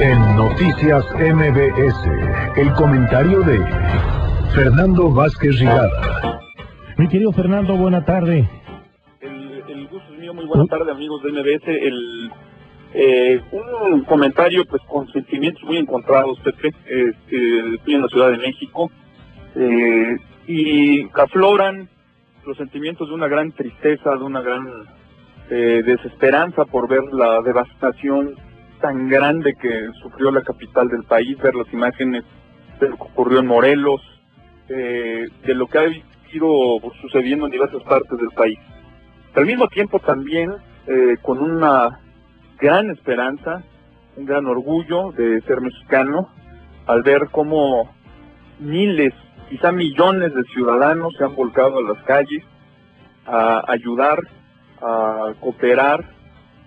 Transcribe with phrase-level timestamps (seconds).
[0.00, 3.58] En Noticias MBS, el comentario de
[4.54, 6.38] Fernando Vázquez Rigada.
[6.98, 8.46] Mi querido Fernando, buena tarde.
[9.22, 11.68] El, gusto es mío, muy buena tarde amigos de MBS.
[11.68, 12.30] El,
[12.92, 16.68] eh, un comentario pues con sentimientos muy encontrados, Pepe.
[16.84, 18.90] Este, estoy en la Ciudad de México
[19.54, 20.16] eh,
[20.46, 21.88] y afloran
[22.44, 24.68] los sentimientos de una gran tristeza, de una gran
[25.48, 28.34] eh, desesperanza por ver la devastación
[28.80, 32.24] tan grande que sufrió la capital del país, ver las imágenes
[32.80, 34.00] de lo que ocurrió en Morelos,
[34.68, 35.86] eh, de lo que ha
[36.32, 38.58] ido sucediendo en diversas partes del país.
[39.34, 40.52] Al mismo tiempo también
[40.86, 42.00] eh, con una
[42.58, 43.62] gran esperanza,
[44.16, 46.28] un gran orgullo de ser mexicano,
[46.86, 47.90] al ver cómo
[48.58, 49.12] miles,
[49.48, 52.44] quizá millones de ciudadanos se han volcado a las calles
[53.26, 54.20] a ayudar,
[54.80, 56.15] a cooperar,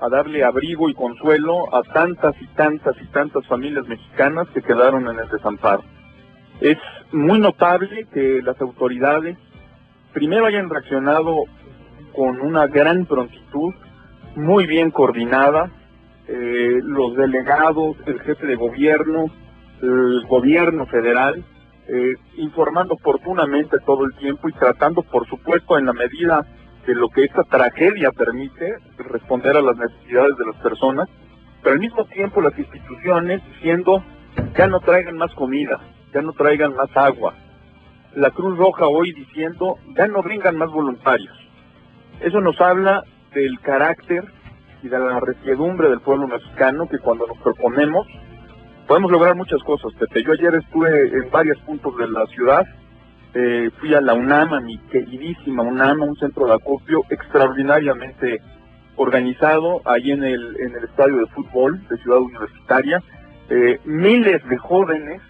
[0.00, 5.06] a darle abrigo y consuelo a tantas y tantas y tantas familias mexicanas que quedaron
[5.08, 5.82] en el desamparo.
[6.60, 6.78] Es
[7.12, 9.36] muy notable que las autoridades
[10.12, 11.44] primero hayan reaccionado
[12.14, 13.74] con una gran prontitud,
[14.36, 15.70] muy bien coordinada,
[16.26, 19.26] eh, los delegados, el jefe de gobierno,
[19.82, 21.44] el gobierno federal,
[21.88, 26.46] eh, informando oportunamente todo el tiempo y tratando, por supuesto, en la medida
[26.86, 31.08] de lo que esta tragedia permite, responder a las necesidades de las personas,
[31.62, 34.02] pero al mismo tiempo las instituciones diciendo,
[34.56, 35.80] ya no traigan más comida,
[36.12, 37.34] ya no traigan más agua.
[38.14, 41.36] La Cruz Roja hoy diciendo, ya no vengan más voluntarios.
[42.20, 44.24] Eso nos habla del carácter
[44.82, 48.06] y de la resiedumbre del pueblo mexicano que cuando nos proponemos
[48.90, 50.24] podemos lograr muchas cosas, Pepe.
[50.24, 52.66] Yo ayer estuve en varios puntos de la ciudad,
[53.34, 58.40] eh, fui a la UNAM, mi queridísima UNAM, un centro de acopio extraordinariamente
[58.96, 63.02] organizado ahí en el, en el estadio de fútbol de Ciudad Universitaria.
[63.48, 65.22] Eh, miles de jóvenes,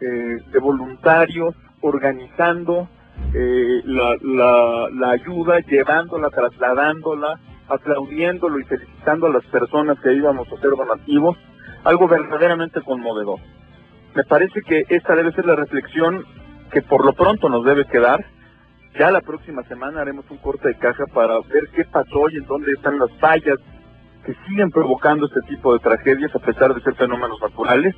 [0.00, 2.88] eh, de voluntarios, organizando
[3.84, 10.54] la, la, la ayuda, llevándola, trasladándola, aplaudiéndolo y felicitando a las personas que íbamos a
[10.54, 11.36] hacer donativos,
[11.84, 13.38] algo verdaderamente conmovedor.
[14.14, 16.24] Me parece que esta debe ser la reflexión
[16.72, 18.24] que por lo pronto nos debe quedar.
[18.98, 22.46] Ya la próxima semana haremos un corte de caja para ver qué pasó y en
[22.46, 23.58] dónde están las fallas
[24.24, 27.94] que siguen provocando este tipo de tragedias a pesar de ser fenómenos naturales.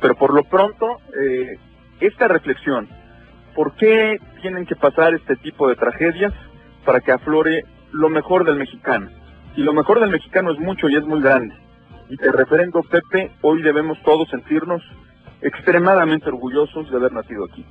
[0.00, 1.58] Pero por lo pronto, eh,
[2.00, 2.88] esta reflexión,
[3.54, 6.32] ¿por qué tienen que pasar este tipo de tragedias
[6.86, 9.10] para que aflore lo mejor del mexicano.
[9.56, 11.54] Y lo mejor del mexicano es mucho y es muy grande.
[12.08, 14.82] Y te referendo, Pepe, hoy debemos todos sentirnos
[15.40, 17.64] extremadamente orgullosos de haber nacido aquí.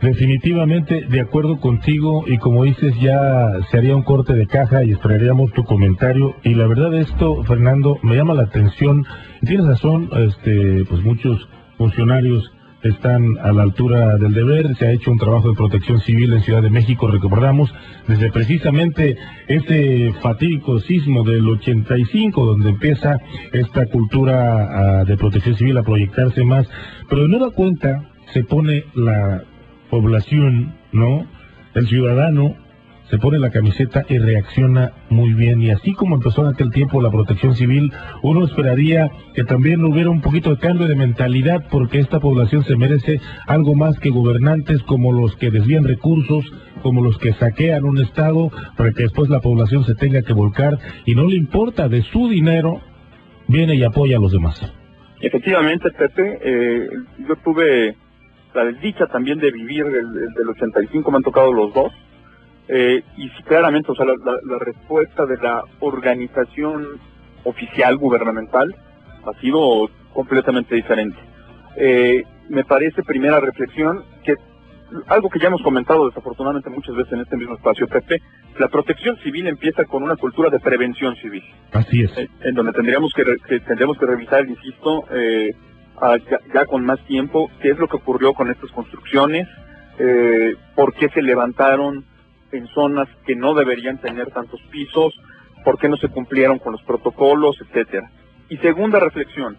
[0.00, 4.90] Definitivamente de acuerdo contigo y como dices ya se haría un corte de caja y
[4.90, 9.06] esperaríamos tu comentario y la verdad esto Fernando me llama la atención
[9.40, 11.48] tienes razón este pues muchos
[11.78, 12.52] funcionarios
[12.82, 14.76] están a la altura del deber.
[14.76, 17.72] Se ha hecho un trabajo de protección civil en Ciudad de México, recordamos,
[18.06, 19.16] desde precisamente
[19.48, 23.18] ese fatídico sismo del 85, donde empieza
[23.52, 26.68] esta cultura ah, de protección civil a proyectarse más.
[27.08, 29.42] Pero de nueva cuenta se pone la
[29.90, 31.26] población, ¿no?
[31.74, 32.56] El ciudadano
[33.10, 35.60] se pone la camiseta y reacciona muy bien.
[35.62, 37.92] Y así como empezó en aquel tiempo la protección civil,
[38.22, 42.76] uno esperaría que también hubiera un poquito de cambio de mentalidad porque esta población se
[42.76, 46.44] merece algo más que gobernantes como los que desvían recursos,
[46.82, 50.78] como los que saquean un estado para que después la población se tenga que volcar
[51.04, 52.80] y no le importa de su dinero,
[53.46, 54.60] viene y apoya a los demás.
[55.20, 56.88] Efectivamente, Pepe, eh,
[57.26, 57.96] yo tuve
[58.56, 61.92] la desdicha también de vivir el, del 85, me han tocado los dos
[62.68, 66.98] eh, y claramente, o sea, la, respuesta de la organización
[67.44, 68.74] oficial gubernamental
[69.24, 71.18] ha sido completamente diferente.
[71.76, 74.34] Eh, me parece, primera reflexión, que
[75.08, 78.22] algo que ya hemos comentado desafortunadamente muchas veces en este mismo espacio, Pepe,
[78.58, 81.44] la protección civil empieza con una cultura de prevención civil.
[81.72, 82.16] Así es.
[82.16, 83.24] Eh, en donde tendríamos que,
[83.60, 85.04] tendríamos que revisar, insisto,
[86.52, 89.48] ya, con más tiempo, qué es lo que ocurrió con estas construcciones,
[90.74, 92.04] por qué se levantaron
[92.52, 95.14] en zonas que no deberían tener tantos pisos,
[95.64, 98.10] por qué no se cumplieron con los protocolos, etcétera.
[98.48, 99.56] Y segunda reflexión,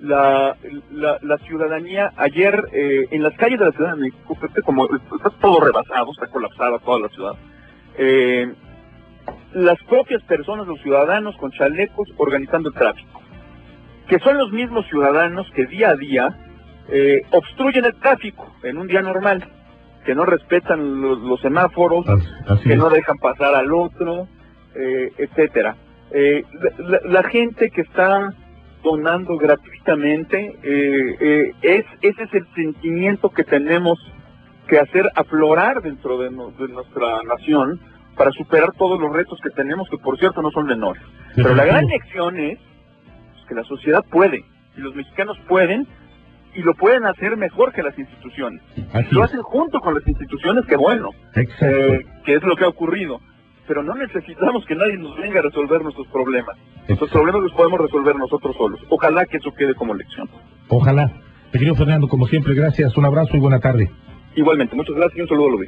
[0.00, 0.56] la,
[0.92, 5.60] la, ciudadanía ayer eh, en las calles de la Ciudad de México, como está todo
[5.60, 7.32] rebasado, está colapsada toda la ciudad,
[7.98, 8.54] eh,
[9.52, 13.19] las propias personas, los ciudadanos con chalecos organizando el tráfico,
[14.10, 16.36] que son los mismos ciudadanos que día a día
[16.88, 19.48] eh, obstruyen el tráfico en un día normal
[20.04, 22.04] que no respetan los, semáforos,
[22.64, 24.26] que no dejan pasar al otro,
[24.74, 25.76] eh, etcétera.
[26.10, 26.42] Eh,
[27.04, 28.34] la, gente que está
[28.82, 30.56] donando gratuitamente.
[30.62, 33.98] Eh, eh, es Ese es el sentimiento que tenemos
[34.66, 37.78] que hacer aflorar dentro de, nuestra nación
[38.16, 41.02] para superar todos los retos que tenemos, que por cierto no son menores.
[41.36, 42.58] Pero la gran lección es
[43.50, 44.44] que la sociedad puede,
[44.76, 45.84] y los mexicanos pueden,
[46.54, 48.62] y lo pueden hacer mejor que las instituciones.
[49.10, 53.20] lo hacen junto con las instituciones, que bueno, eh, que es lo que ha ocurrido.
[53.66, 56.56] Pero no necesitamos que nadie nos venga a resolver nuestros problemas.
[56.88, 58.80] Nuestros problemas los podemos resolver nosotros solos.
[58.88, 60.28] Ojalá que eso quede como lección.
[60.68, 61.10] Ojalá.
[61.50, 63.90] Te querido Fernando, como siempre, gracias, un abrazo y buena tarde.
[64.36, 65.60] Igualmente, muchas gracias y un saludo a los